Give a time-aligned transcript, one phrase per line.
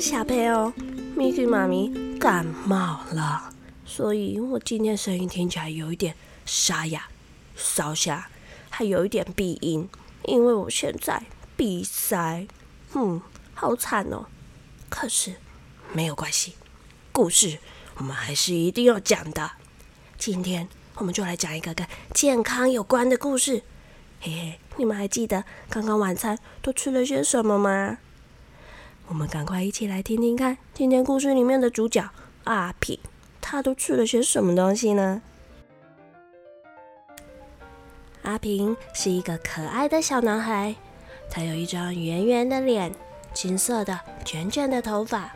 [0.00, 0.72] 小朋友
[1.16, 3.50] ，Miki 妈咪感冒了，
[3.86, 7.08] 所以我今天声音听起来有一点沙哑、
[7.56, 8.28] 烧哑，
[8.68, 9.88] 还有一点鼻音，
[10.24, 11.22] 因为我现在
[11.56, 12.46] 鼻塞，
[12.94, 13.20] 嗯，
[13.54, 14.26] 好惨哦。
[14.90, 15.34] 可是
[15.94, 16.54] 没有关系，
[17.10, 17.58] 故事
[17.96, 19.50] 我们还是一定要讲的。
[20.18, 23.62] 今天我们就来讲一个跟健康有关的故事。
[24.20, 27.98] 嘿嘿，你们还记得刚刚晚餐都吃了些什么吗？
[29.08, 32.10] 我们赶快一起来听听看，今天故事里面的主角
[32.42, 32.98] 阿平，
[33.40, 35.22] 他都吃了些什么东西呢？
[38.22, 40.74] 阿平是一个可爱的小男孩，
[41.30, 42.92] 他有一张圆圆的脸，
[43.32, 45.30] 金色的卷卷的头发。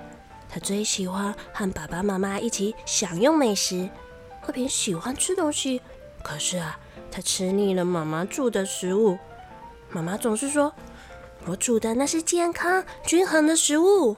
[0.48, 3.88] 他最喜欢和爸爸妈妈一起享用美食。
[4.42, 5.80] 阿平喜欢吃东西，
[6.24, 6.76] 可是啊，
[7.08, 9.16] 他吃腻了妈妈煮的食物。
[9.90, 10.74] 妈妈总是说。
[11.46, 14.16] 我煮的那是健康均衡的食物，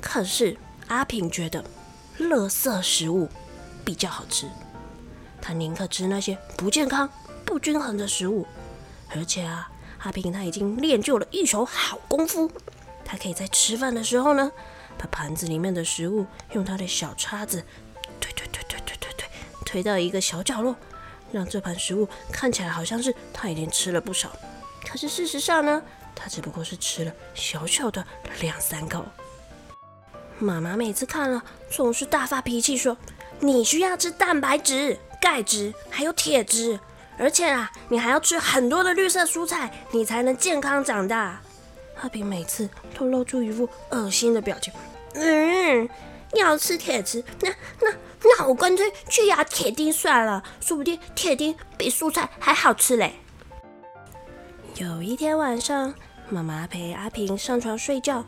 [0.00, 0.56] 可是
[0.88, 1.62] 阿平觉得
[2.18, 3.28] 垃圾食物
[3.84, 4.48] 比较好吃，
[5.40, 7.08] 他宁可吃那些不健康、
[7.44, 8.46] 不均衡的食物。
[9.14, 12.50] 而且啊，阿平他已经练就了一手好功夫，
[13.04, 14.50] 他可以在吃饭的时候呢，
[14.96, 17.62] 把盘子里面的食物用他的小叉子
[18.20, 19.28] 推推推推推推推
[19.64, 20.74] 推到一个小角落，
[21.30, 24.32] 让这盘食物看起来好像是他已经吃了不少，
[24.86, 25.82] 可是事实上呢？
[26.20, 28.04] 他只不过是吃了小小的
[28.40, 29.04] 两三口。
[30.40, 32.96] 妈妈每次看了总是大发脾气，说
[33.38, 36.78] ：“你需要吃蛋白质、钙质还有铁质，
[37.18, 41.40] 而且啊，你还要吃很多的绿色蔬菜，你才能健康长大。”
[42.02, 44.72] 阿平每次都露出一副恶心的表情。
[45.14, 45.88] 嗯，
[46.34, 47.48] 要吃铁质，那
[47.80, 53.14] 那那我干脆去压铁钉算了，说不定铁钉比蔬菜还好吃嘞。
[54.76, 55.92] 有一天晚上。
[56.30, 58.22] 妈妈陪阿平上床睡觉，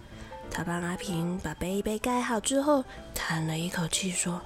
[0.50, 2.82] 她帮阿平把被被盖好之后，
[3.14, 4.40] 叹了一口气说：“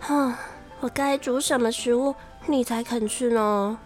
[0.00, 0.34] 哼，
[0.80, 2.14] 我该煮什么食物
[2.46, 3.78] 你才肯吃呢？”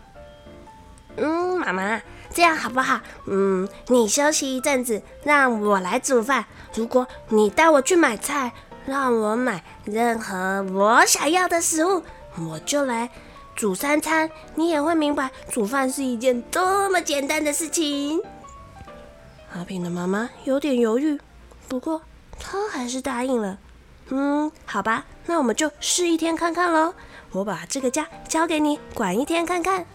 [1.16, 3.00] 嗯，妈妈，这样好不好？
[3.28, 6.44] 嗯，你休息一阵子，让我来煮饭。
[6.74, 8.52] 如果你带我去买菜，
[8.84, 12.02] 让我买任何我想要的食物，
[12.36, 13.08] 我就来
[13.54, 14.28] 煮三餐。
[14.56, 18.20] 你也会明白，煮饭是一件多么简单的事情。
[19.54, 21.18] 阿平的妈妈有点犹豫，
[21.68, 22.02] 不过
[22.40, 23.56] 她还是答应了。
[24.08, 26.92] 嗯，好吧，那我们就试一天看看喽。
[27.30, 29.86] 我把这个家交给你管一天看看。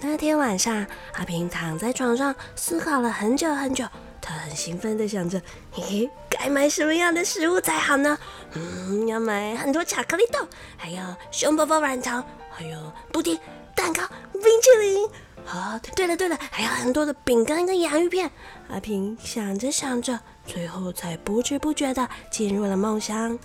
[0.00, 3.84] 那天晚上，阿平躺在床上思考了很久很久。
[4.20, 5.40] 他很兴奋的想着：
[5.72, 8.16] 嘿嘿，该买什么样的食物才好呢？
[8.54, 13.36] 嗯，要买很多巧克力豆，还有熊宝宝软糖，还有布丁、
[13.74, 15.08] 蛋糕、冰淇淋。
[15.48, 18.30] 啊，对了对了，还有很多的饼干跟洋芋片。
[18.68, 23.38] 阿平想着想着，最后才不知不觉的进入了梦乡。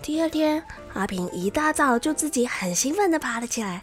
[0.00, 3.82] 第二天，阿平一大早就自己很兴奋的爬了起来。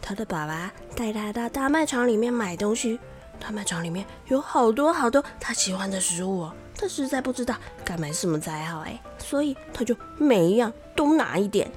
[0.00, 2.98] 他的爸爸带他到大卖场里面买东西，
[3.40, 6.48] 大卖场里面有好多好多他喜欢的食物，
[6.78, 11.70] 他实在不知道该买什么才好哎，所以他就每一样都拿一点。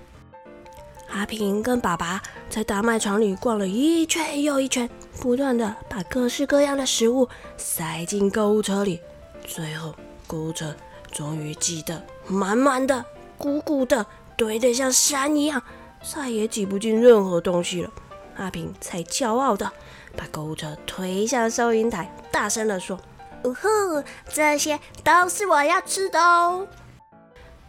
[1.14, 2.20] 阿平跟爸爸
[2.50, 4.90] 在大卖场里逛了一圈又一圈，
[5.22, 9.00] 不断的把各式各样的食物塞进购物车里，
[9.46, 9.94] 最后
[10.26, 10.76] 购物车
[11.12, 13.06] 终于挤得满满的、
[13.38, 14.04] 鼓鼓的，
[14.36, 15.62] 堆得像山一样，
[16.02, 17.92] 再也挤不进任何东西了。
[18.38, 19.72] 阿平才骄傲的
[20.18, 23.00] 把购物车推向收银台，大声的说
[23.46, 26.68] ：“呜呼，这些都是我要吃的哦！”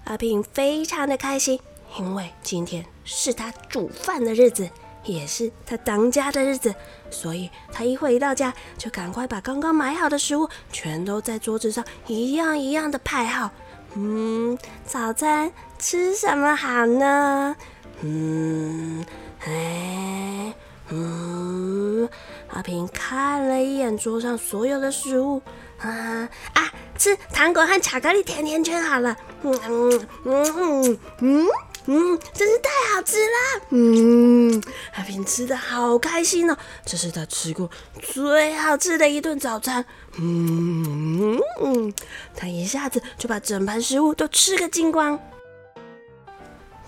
[0.04, 1.60] 阿平非常的开心。
[1.98, 4.68] 因为今天是他煮饭的日子，
[5.04, 6.74] 也是他当家的日子，
[7.10, 13.50] 所以他一回到家就赶快把刚刚买好的食物全都在桌子上一样一样的排好。
[13.94, 17.54] 嗯，早餐吃什么好呢？
[18.00, 19.04] 嗯，
[19.46, 20.52] 哎，
[20.88, 22.08] 嗯，
[22.48, 25.40] 阿平看了一眼桌上所有的食物，
[25.78, 29.16] 啊啊，吃糖果和巧克力甜甜圈好了。
[29.42, 30.98] 嗯嗯嗯嗯。
[31.20, 31.46] 嗯，
[31.86, 33.66] 嗯真是太好吃了！
[33.70, 34.62] 嗯，
[34.94, 37.70] 阿平吃的好开心哦，这是他吃过
[38.00, 39.84] 最好吃的一顿早餐。
[40.18, 41.92] 嗯嗯，
[42.34, 45.18] 他一下子就把整盘食物都吃个精光。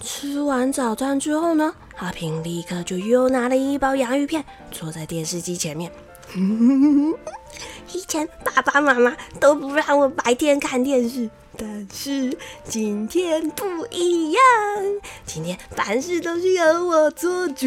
[0.00, 5.90] 吃完早餐之后呢，阿平立刻就又拿了一包洋芋片，坐在电视机前面。
[7.92, 11.30] 以前爸爸妈妈都不让我白天看电视。
[11.58, 14.40] 但是今天不一样，
[15.24, 17.66] 今天凡事都是由我做主，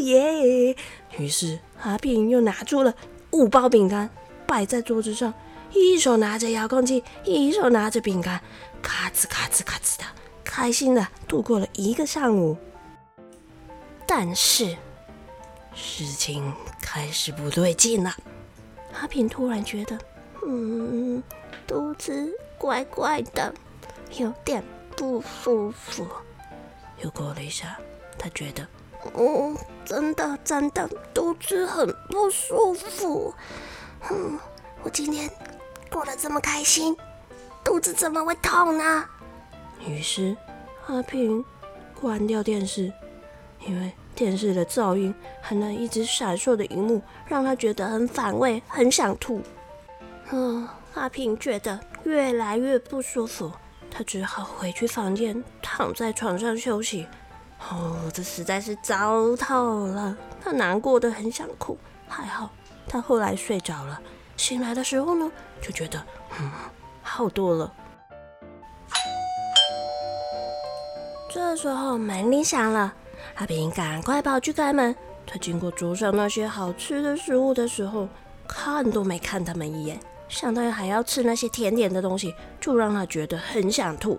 [0.00, 0.76] 耶！
[1.18, 2.94] 于是阿平又拿出了
[3.30, 4.10] 五包饼干，
[4.46, 5.32] 摆在桌子上，
[5.72, 8.40] 一手拿着遥控器，一手拿着饼干，
[8.82, 10.04] 咔吱咔吱咔吱的，
[10.44, 12.56] 开心的度过了一个上午。
[14.06, 14.76] 但是
[15.74, 16.52] 事情
[16.82, 18.14] 开始不对劲了，
[19.00, 19.98] 阿平突然觉得，
[20.46, 21.22] 嗯，
[21.66, 22.30] 肚子
[22.64, 23.52] 怪怪的，
[24.16, 24.64] 有点
[24.96, 26.06] 不舒服。
[27.02, 27.76] 又过了一下，
[28.18, 28.66] 他觉得。
[29.12, 33.34] 哦，真的真的，肚子很不舒服。
[34.10, 34.38] 嗯，
[34.82, 35.30] 我今天
[35.90, 36.96] 过得这么开心，
[37.62, 39.04] 肚子怎么会痛呢？
[39.86, 40.34] 于是
[40.86, 41.44] 阿平
[42.00, 42.90] 关掉电视，
[43.66, 49.42] 因为电视的噪音和那一直闪烁的荧幕让他觉得很反胃，很想吐。
[50.30, 53.50] 嗯，阿平觉得越来越不舒服，
[53.90, 57.06] 他只好回去房间，躺在床上休息。
[57.70, 60.16] 哦，这实在是糟透了！
[60.42, 62.50] 他难过的很想哭，还好
[62.86, 64.00] 他后来睡着了。
[64.36, 65.30] 醒来的时候呢，
[65.62, 65.98] 就觉得
[66.38, 66.50] 嗯，
[67.02, 67.72] 好多了。
[71.32, 72.92] 这时候门铃响了，
[73.36, 74.94] 阿平赶快跑去开门。
[75.26, 78.08] 他经过桌上那些好吃的食物的时候，
[78.46, 79.98] 看都没看他们一眼，
[80.34, 84.18] 想到还要吃那些甜点的东西，就让他觉得很想吐。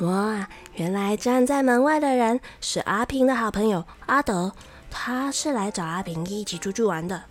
[0.00, 0.46] 哇！
[0.74, 4.52] 原来站在门外的人是阿平的好朋友阿德，
[4.90, 7.22] 他是来找阿平一起出去玩的。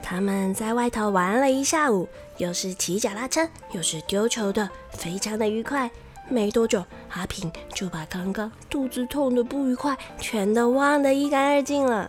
[0.00, 5.90] 他们在外头玩了一下午，又是骑脚踏车，又是丢球的，非常的愉快。
[6.28, 12.08] 没多久，阿平就把刚刚肚子痛的不愉快全都忘得一干二净了。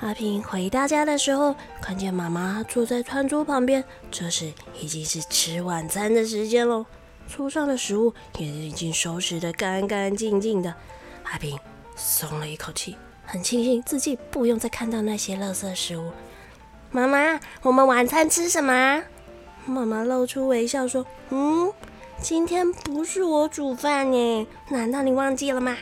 [0.00, 6.84] 阿平回到家的时候，看见妈妈坐在餐桌旁边，这时已经是吃晚餐的时间喽。
[7.26, 10.74] 桌上的食物也已经收拾得干干净净的，
[11.24, 11.58] 阿平
[11.96, 16.12] 松了一口气，很庆幸自己不用再看到那些垃圾食物。
[16.90, 19.02] 妈妈，我们晚餐吃什么？
[19.64, 21.72] 妈妈露出微笑说：“嗯，
[22.20, 25.76] 今天不是我煮饭呢，难道你忘记了吗？”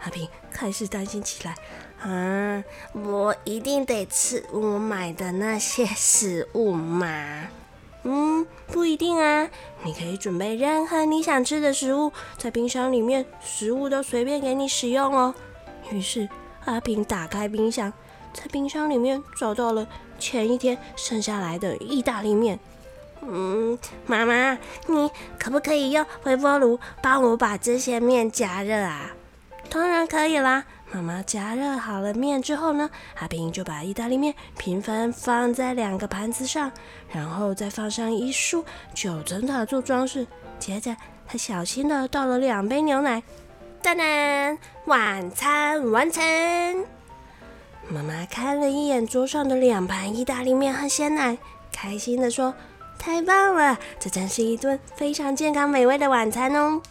[0.00, 1.54] 阿平开始担心起来。
[2.00, 7.48] 啊，我一定得吃我买的那些食物吗？
[8.04, 9.48] 嗯，不一定啊。
[9.84, 15.34] 你可以准备任何你想吃的食物，在冰箱里面，食物都随便给你使用哦。
[15.90, 16.26] 于是
[16.64, 17.92] 阿平打开冰箱，
[18.32, 19.86] 在冰箱里面找到了
[20.18, 22.58] 前一天剩下来的意大利面。
[23.20, 24.56] 嗯，妈妈，
[24.86, 29.10] 你可不可以用微波炉帮我把这些面加热啊？
[29.68, 30.64] 当然可以啦。
[30.92, 32.90] 妈妈加热好了面之后呢，
[33.20, 36.72] 阿平就把意大利面平分放在两个盘子上，
[37.08, 40.26] 然后再放上一束九层塔做装饰。
[40.58, 40.96] 接着
[41.28, 43.22] 他小心的倒了两杯牛奶，
[43.80, 46.24] 当当，晚餐完成。
[47.88, 51.38] 妈妈看了一眼桌上的两盘意大利面和鲜奶，
[51.72, 52.52] 开心的说
[52.98, 56.82] ：“太棒了，这真是一顿非常健康美味的晚餐哦。”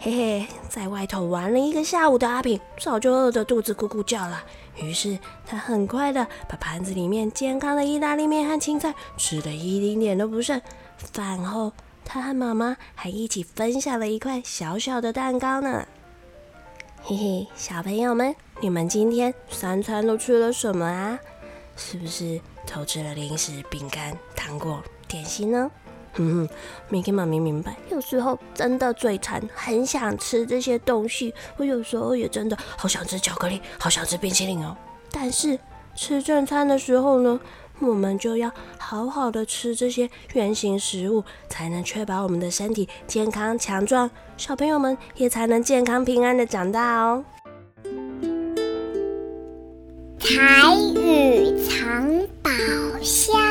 [0.00, 4.44] 嘿嘿，在外头玩了一个下午的阿平，早就饿得肚子咕咕叫了。
[4.76, 10.60] 于是他很快的把盘子里面健康的意大利面和青菜吃的一丁点都不剩。
[10.96, 11.72] 饭后，
[12.04, 15.84] 他和妈妈还一起分享了一块小小的蛋糕呢。
[17.02, 21.18] 嘿嘿，小朋友们，你们今天三餐都吃了什么啊？
[21.76, 25.68] 是不是偷吃了零食、饼干、糖果、点心呢？
[26.18, 26.48] 嗯，
[26.88, 31.32] 明天妈咪明白，有时候真的嘴馋，很想吃这些东西。
[31.56, 34.76] 我有时候也真的好想吃巧克力，好想吃冰淇淋哦。
[35.12, 35.58] 但是
[35.94, 37.38] 吃正餐的时候呢，
[37.78, 47.24] 我们就要好好的吃这些圆形食物，才能确保我们的身体健康强壮，小朋友们也才能健康平安的长大哦。
[50.18, 52.50] 台语藏宝
[53.02, 53.47] 箱。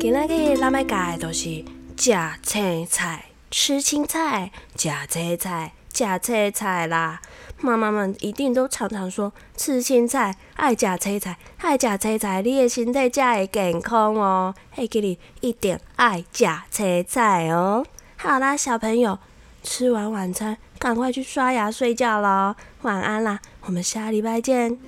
[0.00, 1.62] 今仔日咱要教的都是
[1.94, 7.20] 食青菜，吃青菜，食青菜，食青菜啦。
[7.58, 14.54] 妈妈们一定都常常说，吃青菜，爱食青菜，爱食青菜，你的身体才会健康哦。
[14.70, 17.84] 嘿，给你一定爱食青菜哦。
[18.16, 19.18] 好啦，小朋友，
[19.62, 22.56] 吃完晚餐，赶快去刷牙睡觉喽。
[22.80, 24.78] 晚安啦，我们下礼拜见。